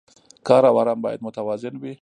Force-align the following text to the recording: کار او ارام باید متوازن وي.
کار 0.47 0.65
او 0.69 0.75
ارام 0.81 0.99
باید 1.05 1.19
متوازن 1.25 1.73
وي. 1.81 1.89